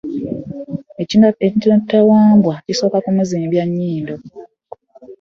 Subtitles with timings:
[1.51, 4.15] Ekinatta wambwa kisooka kimuziba nnyindo.